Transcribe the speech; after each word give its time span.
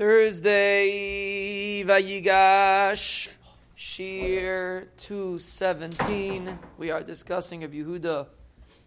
Thursday, 0.00 1.84
Vayigash, 1.84 3.36
Shir 3.74 4.88
217. 4.96 6.58
We 6.78 6.90
are 6.90 7.02
discussing 7.02 7.60
Rabbi 7.60 7.74
Yehuda 7.74 8.26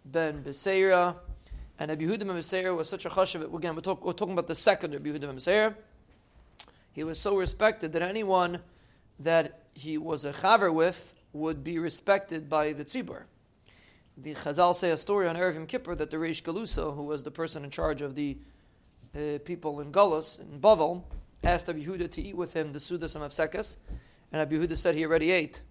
ben 0.04 0.44
Beseira. 0.44 1.16
And 1.78 1.90
Rabbi 1.90 2.06
Yehuda 2.06 2.26
ben 2.26 2.30
Beseira 2.30 2.76
was 2.76 2.90
such 2.90 3.06
a 3.06 3.10
chashav. 3.10 3.54
Again, 3.56 3.76
we're, 3.76 3.82
talk, 3.82 4.04
we're 4.04 4.14
talking 4.14 4.34
about 4.34 4.48
the 4.48 4.56
second 4.56 4.94
Rabbi 4.94 5.10
Yehuda 5.10 5.28
ben 5.28 5.36
Beseira. 5.36 5.76
He 6.94 7.04
was 7.04 7.20
so 7.20 7.38
respected 7.38 7.92
that 7.92 8.02
anyone 8.02 8.62
that 9.20 9.66
he 9.76 10.00
was 10.00 10.26
a 10.26 10.34
chaver 10.34 10.74
with 10.74 11.14
would 11.32 11.64
be 11.64 11.78
respected 11.78 12.50
by 12.50 12.74
the 12.74 12.86
tzibur. 12.86 13.26
The 14.18 14.34
Chazal 14.34 14.74
say 14.74 14.90
a 14.90 14.98
story 14.98 15.28
on 15.28 15.36
Erev 15.36 15.68
Kippur 15.68 15.94
that 15.94 16.10
the 16.10 16.18
Reish 16.18 16.42
Galusa, 16.42 16.96
who 16.96 17.04
was 17.04 17.22
the 17.22 17.30
person 17.30 17.64
in 17.64 17.70
charge 17.70 18.02
of 18.02 18.16
the 18.16 18.36
uh, 19.16 19.40
people 19.46 19.80
in 19.82 19.92
Gullus, 19.92 20.40
in 20.40 20.60
Bavel, 20.60 21.04
asked 21.44 21.70
Abu 21.70 21.86
Yehuda 21.86 22.10
to 22.12 22.22
eat 22.22 22.36
with 22.36 22.54
him 22.54 22.74
the 22.74 22.80
Sudas 22.80 23.16
and 23.16 23.24
Mafsekas, 23.24 23.78
and 24.32 24.42
Abu 24.42 24.60
Yehuda 24.60 24.78
said 24.78 24.96
he 24.96 25.06
already 25.06 25.32
ate, 25.32 25.62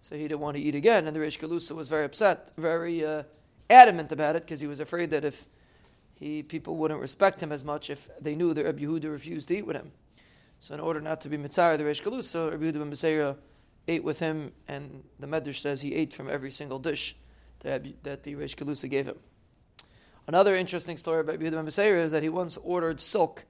so 0.00 0.16
he 0.16 0.22
didn't 0.22 0.40
want 0.40 0.56
to 0.56 0.62
eat 0.62 0.74
again. 0.74 1.06
And 1.06 1.14
the 1.14 1.20
Reish 1.20 1.38
Galusa 1.38 1.72
was 1.76 1.88
very 1.88 2.04
upset, 2.04 2.52
very 2.56 3.04
uh, 3.04 3.22
adamant 3.68 4.12
about 4.12 4.36
it, 4.36 4.42
because 4.42 4.60
he 4.60 4.66
was 4.66 4.80
afraid 4.80 5.10
that 5.10 5.24
if 5.24 5.46
he 6.14 6.42
people 6.42 6.76
wouldn't 6.76 7.00
respect 7.00 7.42
him 7.42 7.52
as 7.52 7.64
much 7.64 7.90
if 7.90 8.08
they 8.20 8.34
knew 8.34 8.52
that 8.54 8.66
Abu 8.66 8.88
Yehuda 8.88 9.10
refused 9.10 9.48
to 9.48 9.56
eat 9.56 9.66
with 9.66 9.76
him. 9.76 9.92
So 10.58 10.74
in 10.74 10.80
order 10.80 11.00
not 11.00 11.20
to 11.22 11.28
be 11.28 11.36
mitzvah 11.36 11.78
the 11.78 11.84
Reish 11.84 12.02
Galusa, 12.02 12.52
Abu 12.52 12.70
Yehuda 12.70 12.78
ben 12.78 12.90
Beseira 12.90 13.36
ate 13.88 14.04
with 14.04 14.18
him, 14.18 14.52
and 14.68 15.02
the 15.18 15.26
Medrash 15.26 15.60
says 15.60 15.80
he 15.80 15.94
ate 15.94 16.12
from 16.12 16.28
every 16.28 16.50
single 16.50 16.78
dish 16.78 17.16
that, 17.60 17.84
that 18.02 18.22
the 18.22 18.34
Reish 18.34 18.54
Galusa 18.54 18.88
gave 18.88 19.06
him. 19.06 19.16
Another 20.30 20.54
interesting 20.54 20.96
story 20.96 21.22
about 21.22 21.40
Yehuda 21.40 21.50
ben 21.50 21.66
Beseira 21.66 22.04
is 22.04 22.12
that 22.12 22.22
he 22.22 22.28
once 22.28 22.56
ordered 22.62 23.00
silk 23.00 23.46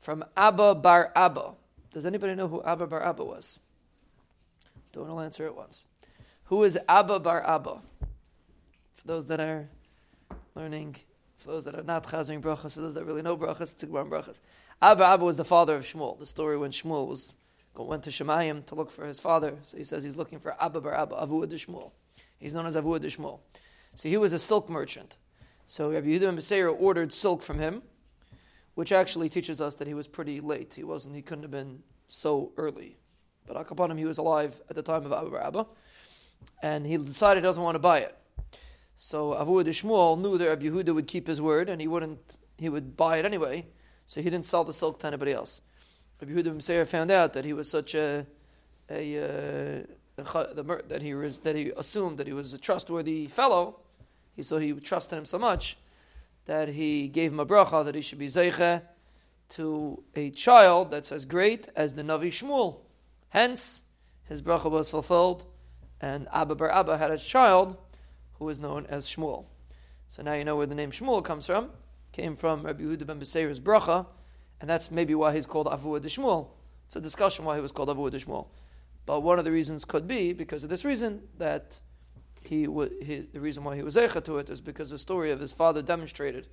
from 0.00 0.24
Abba 0.36 0.74
bar 0.74 1.12
Abba. 1.14 1.52
Does 1.92 2.04
anybody 2.04 2.34
know 2.34 2.48
who 2.48 2.60
Abba 2.64 2.88
bar 2.88 3.04
Abba 3.04 3.24
was? 3.24 3.60
Don't 4.90 5.08
all 5.08 5.20
answer 5.20 5.46
at 5.46 5.54
once. 5.54 5.84
Who 6.46 6.64
is 6.64 6.76
Abba 6.88 7.20
bar 7.20 7.46
Abba? 7.46 7.80
For 8.94 9.06
those 9.06 9.26
that 9.26 9.38
are 9.38 9.68
learning, 10.56 10.96
for 11.36 11.52
those 11.52 11.66
that 11.66 11.76
are 11.76 11.84
not 11.84 12.02
chazing 12.02 12.40
brachas, 12.40 12.72
for 12.72 12.80
those 12.80 12.94
that 12.94 13.04
really 13.04 13.22
know 13.22 13.36
brachas, 13.36 13.72
tzigbar 13.76 14.04
brachas. 14.08 14.40
Abba 14.82 15.04
Abba 15.04 15.24
was 15.24 15.36
the 15.36 15.44
father 15.44 15.76
of 15.76 15.84
Shmuel. 15.84 16.18
The 16.18 16.26
story 16.26 16.58
when 16.58 16.72
Shmuel 16.72 17.06
was 17.06 17.36
went 17.76 18.02
to 18.02 18.10
Shemayim 18.10 18.66
to 18.66 18.74
look 18.74 18.90
for 18.90 19.06
his 19.06 19.20
father. 19.20 19.54
So 19.62 19.76
he 19.76 19.84
says 19.84 20.02
he's 20.02 20.16
looking 20.16 20.40
for 20.40 20.60
Abba 20.60 20.80
bar 20.80 20.94
Abba, 20.94 21.14
Avua 21.14 21.48
de 21.48 21.54
Shmuel. 21.54 21.92
He's 22.40 22.54
known 22.54 22.66
as 22.66 22.74
Avua 22.74 23.00
de 23.00 23.06
Shmuel. 23.06 23.38
So 23.94 24.08
he 24.08 24.16
was 24.16 24.32
a 24.32 24.40
silk 24.40 24.68
merchant. 24.68 25.16
So 25.66 25.90
Rabbi 25.90 26.06
Yehuda 26.06 26.48
ben 26.48 26.76
ordered 26.78 27.12
silk 27.12 27.42
from 27.42 27.58
him, 27.58 27.82
which 28.74 28.92
actually 28.92 29.28
teaches 29.28 29.60
us 29.60 29.74
that 29.76 29.86
he 29.86 29.94
was 29.94 30.06
pretty 30.06 30.40
late. 30.40 30.74
He 30.74 30.84
wasn't. 30.84 31.14
He 31.14 31.22
couldn't 31.22 31.42
have 31.42 31.50
been 31.50 31.82
so 32.08 32.52
early. 32.56 32.98
But 33.46 33.56
Akapanim, 33.56 33.98
he 33.98 34.04
was 34.04 34.18
alive 34.18 34.60
at 34.68 34.76
the 34.76 34.82
time 34.82 35.04
of 35.06 35.12
Abba 35.12 35.46
Abba, 35.46 35.66
and 36.62 36.86
he 36.86 36.96
decided 36.96 37.42
he 37.42 37.46
doesn't 37.46 37.62
want 37.62 37.74
to 37.74 37.80
buy 37.80 38.00
it. 38.00 38.16
So 38.96 39.32
Avu 39.32 39.64
Shmuel 39.64 40.20
knew 40.20 40.38
that 40.38 40.48
Rabbi 40.48 40.66
Yehuda 40.66 40.94
would 40.94 41.06
keep 41.06 41.26
his 41.26 41.40
word, 41.40 41.68
and 41.68 41.80
he 41.80 41.88
wouldn't. 41.88 42.38
He 42.58 42.68
would 42.68 42.96
buy 42.96 43.18
it 43.18 43.24
anyway. 43.24 43.66
So 44.06 44.20
he 44.20 44.30
didn't 44.30 44.44
sell 44.44 44.64
the 44.64 44.72
silk 44.72 45.00
to 45.00 45.06
anybody 45.06 45.32
else. 45.32 45.62
Rabbi 46.20 46.32
Yehuda 46.32 46.66
ben 46.66 46.86
found 46.86 47.10
out 47.10 47.32
that 47.32 47.44
he 47.44 47.52
was 47.52 47.70
such 47.70 47.94
a 47.94 48.26
a, 48.90 49.84
uh, 50.18 50.22
a, 50.22 50.82
that 50.88 51.02
he 51.02 51.14
was, 51.14 51.38
that 51.40 51.56
he 51.56 51.72
assumed 51.76 52.18
that 52.18 52.26
he 52.26 52.32
was 52.32 52.52
a 52.52 52.58
trustworthy 52.58 53.26
fellow 53.26 53.80
he, 54.34 54.42
so 54.42 54.58
he 54.58 54.72
trusted 54.74 55.18
him 55.18 55.24
so 55.24 55.38
much 55.38 55.76
that 56.46 56.68
he 56.68 57.08
gave 57.08 57.32
him 57.32 57.40
a 57.40 57.46
bracha 57.46 57.84
that 57.84 57.94
he 57.94 58.00
should 58.00 58.18
be 58.18 58.28
zeiche 58.28 58.82
to 59.50 60.02
a 60.14 60.30
child 60.30 60.90
that's 60.90 61.12
as 61.12 61.24
great 61.24 61.68
as 61.76 61.94
the 61.94 62.02
Navi 62.02 62.26
Shmuel. 62.26 62.80
Hence, 63.28 63.82
his 64.24 64.42
bracha 64.42 64.70
was 64.70 64.88
fulfilled, 64.88 65.44
and 66.00 66.26
Abba 66.32 66.54
Bar 66.54 66.70
Abba 66.70 66.98
had 66.98 67.10
a 67.10 67.18
child 67.18 67.76
who 68.38 68.48
is 68.48 68.60
known 68.60 68.86
as 68.86 69.06
Shmuel. 69.06 69.46
So 70.08 70.22
now 70.22 70.34
you 70.34 70.44
know 70.44 70.56
where 70.56 70.66
the 70.66 70.74
name 70.74 70.90
Shmuel 70.90 71.24
comes 71.24 71.46
from. 71.46 71.70
Came 72.12 72.36
from 72.36 72.64
Rabbi 72.64 72.82
Yehuda 72.82 73.06
ben 73.06 73.18
Beseira's 73.18 73.60
bracha, 73.60 74.06
and 74.60 74.70
that's 74.70 74.90
maybe 74.90 75.14
why 75.14 75.34
he's 75.34 75.46
called 75.46 75.66
Avua 75.66 76.00
de 76.00 76.08
Shmuel. 76.08 76.48
It's 76.86 76.96
a 76.96 77.00
discussion 77.00 77.44
why 77.44 77.56
he 77.56 77.60
was 77.60 77.72
called 77.72 77.88
Avua 77.88 78.10
de 78.10 78.18
Shmuel. 78.18 78.46
But 79.06 79.20
one 79.20 79.38
of 79.38 79.44
the 79.44 79.52
reasons 79.52 79.84
could 79.84 80.06
be 80.06 80.32
because 80.32 80.64
of 80.64 80.70
this 80.70 80.84
reason 80.84 81.22
that 81.38 81.80
he, 82.44 82.68
he, 83.02 83.26
the 83.32 83.40
reason 83.40 83.64
why 83.64 83.76
he 83.76 83.82
was 83.82 83.96
eicha 83.96 84.22
to 84.24 84.38
it 84.38 84.50
is 84.50 84.60
because 84.60 84.90
the 84.90 84.98
story 84.98 85.30
of 85.30 85.40
his 85.40 85.52
father 85.52 85.82
demonstrated 85.82 86.46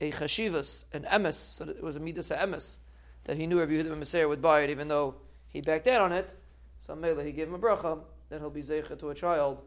a 0.00 0.10
chashivas, 0.12 0.84
an 0.92 1.04
emes, 1.04 1.34
so 1.34 1.68
it 1.68 1.82
was 1.82 1.96
a 1.96 2.00
midas 2.00 2.30
emes, 2.30 2.76
that 3.24 3.36
he 3.36 3.46
knew 3.46 3.56
Yehuda 3.56 3.88
ben 3.88 4.00
Meseir 4.00 4.28
would 4.28 4.42
buy 4.42 4.62
it 4.62 4.70
even 4.70 4.88
though 4.88 5.14
he 5.48 5.60
backed 5.60 5.86
out 5.86 6.02
on 6.02 6.12
it. 6.12 6.32
So 6.78 6.94
Mela, 6.94 7.24
he 7.24 7.32
gave 7.32 7.48
him 7.48 7.54
a 7.54 7.58
bracha 7.58 8.00
that 8.28 8.40
he'll 8.40 8.50
be 8.50 8.62
zeicha 8.62 8.98
to 8.98 9.10
a 9.10 9.14
child 9.14 9.62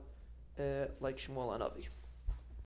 uh, 0.59 0.85
like 0.99 1.17
Shmuel 1.17 1.57
HaNavi. 1.57 1.87